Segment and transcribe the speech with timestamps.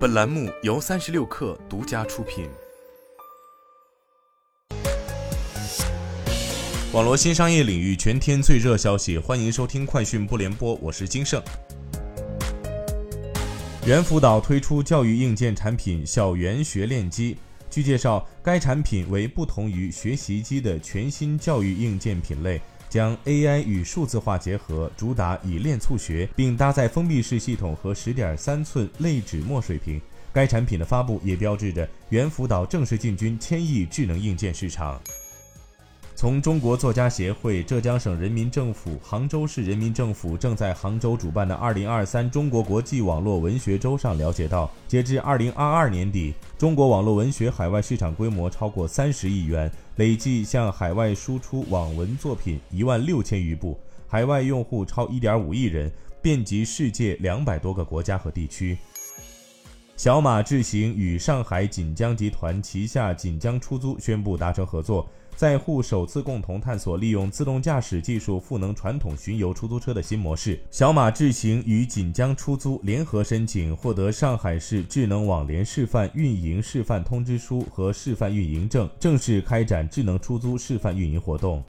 [0.00, 2.48] 本栏目由三十六氪独家出品。
[6.94, 11.42] 网络新商业领域全天最热消息，欢迎收听快讯不联播，我是金盛。
[13.84, 17.36] 猿辅导推出教育硬件产品小猿学练机。
[17.68, 22.58] 据介绍，该产品为不同于学习机的全新教育硬件品类，
[22.90, 29.98] 将 AI 与数字化结合，主打以链促学，并搭载封闭式系统和十点三寸类纸墨水平。
[30.32, 35.00] 该产品的发布也标志着猿辅导正式进军千亿智能硬件市场。
[36.20, 58.76] 从中国作家协会、浙江省人民政府、杭州市人民政府正在杭州主办的2023中国国际网络文学周上了解到，截至2022年底，中国网络文学海外市场规模超过30亿元，累计向海外输出网文作品1万六千余部，海外用户超1.5亿人，遍及世界两百多个国家和地区。
[60.02, 65.06] 小马智行与上海锦江集团旗下锦江出租宣布达成合作。
[65.36, 70.58] 在沪首次共同探索利用自动驾驶技术赋能传统巡游出租车的新模式。
[70.70, 81.62] 小马智行与锦江出租联合申请获得上海市智能网联示范运营示范通知书和示范运营证，正式开展智能出租示范运营活动。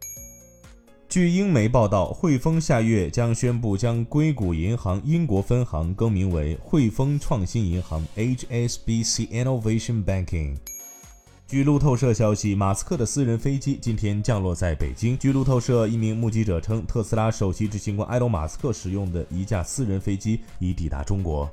[1.11, 10.55] 据英媒报道，汇丰下月将宣布将硅谷银行英国分行更名为汇丰创新银行 （HSBC Innovation Banking）。
[11.45, 15.17] 据路透社消息，马斯克的私人飞机今天降落在北京。
[15.17, 21.49] 据路透社一名目击者称，特斯拉首席执行官埃隆·马斯克使用的一架私人飞机已抵达中国。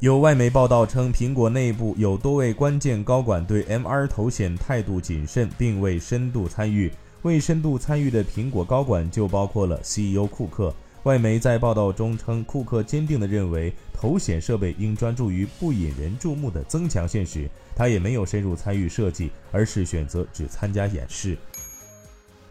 [0.00, 6.92] 有外媒报道称，苹果内部有多位关键高管对 MR 头显态度谨慎，并未深度参与。
[7.22, 10.72] 未深度参与的苹果高管就包括了 CEO 库克。
[11.02, 21.36] 外媒在报道中称，库克坚定地认为头显设备应专注于不引人注目的增强现实，他也没有深入参与设计，而是选择只参加演示。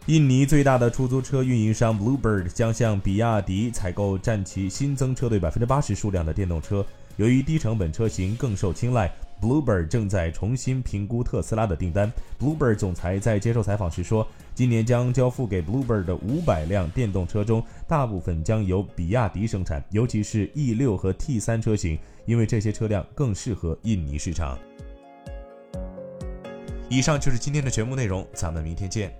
[0.08, 6.82] 印尼最大的出租车运营商 Bluebird 将向比亚迪采购占其新增车队百分之八十数量的电动车，
[7.16, 9.12] 由于低成本车型更受青睐。
[9.38, 12.10] Bluebird 正在重新评估特斯拉的订单。
[12.40, 24.58] Bluebird 总裁在接受采访时说，今年将交付给 Bluebird 的500辆电动车中，大部分将由比亚迪生产，尤其是 E6 和 T3 车型，因为这些车辆更适合印尼市场。
[26.88, 29.12] 以上就是今天的全部内容，咱们明天见。